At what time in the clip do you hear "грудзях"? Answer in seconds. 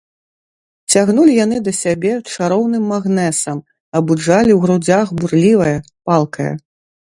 4.67-5.07